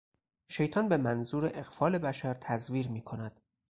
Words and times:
شیطان 0.51 0.89
به 0.89 0.97
منظور 0.97 1.51
اغفال 1.53 1.97
بشر 1.97 2.33
تزویر 2.33 2.87
میکند. 2.87 3.41